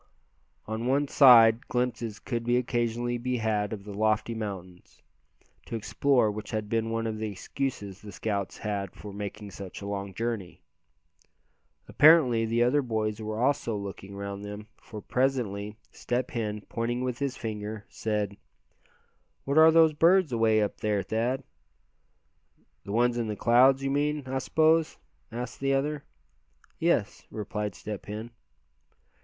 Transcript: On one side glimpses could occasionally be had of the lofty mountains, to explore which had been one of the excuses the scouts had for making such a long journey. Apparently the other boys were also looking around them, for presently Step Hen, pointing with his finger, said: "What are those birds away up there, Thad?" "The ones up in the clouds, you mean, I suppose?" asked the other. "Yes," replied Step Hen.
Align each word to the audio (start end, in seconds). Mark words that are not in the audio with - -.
On 0.65 0.87
one 0.87 1.07
side 1.07 1.67
glimpses 1.67 2.17
could 2.17 2.49
occasionally 2.49 3.19
be 3.19 3.37
had 3.37 3.71
of 3.71 3.83
the 3.83 3.93
lofty 3.93 4.33
mountains, 4.33 5.03
to 5.67 5.75
explore 5.75 6.31
which 6.31 6.49
had 6.49 6.67
been 6.67 6.89
one 6.89 7.05
of 7.05 7.19
the 7.19 7.29
excuses 7.31 8.01
the 8.01 8.11
scouts 8.11 8.57
had 8.57 8.95
for 8.95 9.13
making 9.13 9.51
such 9.51 9.79
a 9.79 9.85
long 9.85 10.15
journey. 10.15 10.63
Apparently 11.87 12.47
the 12.47 12.63
other 12.63 12.81
boys 12.81 13.21
were 13.21 13.39
also 13.39 13.77
looking 13.77 14.15
around 14.15 14.41
them, 14.41 14.65
for 14.81 15.01
presently 15.01 15.77
Step 15.91 16.31
Hen, 16.31 16.61
pointing 16.67 17.03
with 17.03 17.19
his 17.19 17.37
finger, 17.37 17.85
said: 17.87 18.37
"What 19.45 19.59
are 19.59 19.69
those 19.69 19.93
birds 19.93 20.31
away 20.31 20.63
up 20.63 20.77
there, 20.77 21.03
Thad?" 21.03 21.43
"The 22.85 22.91
ones 22.91 23.17
up 23.17 23.21
in 23.21 23.27
the 23.27 23.35
clouds, 23.35 23.83
you 23.83 23.91
mean, 23.91 24.23
I 24.25 24.39
suppose?" 24.39 24.97
asked 25.31 25.59
the 25.59 25.75
other. 25.75 26.03
"Yes," 26.79 27.27
replied 27.29 27.75
Step 27.75 28.07
Hen. 28.07 28.31